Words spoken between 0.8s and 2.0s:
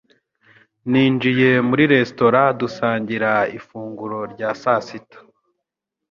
Ninjiye muri